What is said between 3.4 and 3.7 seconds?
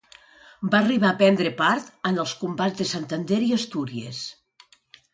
i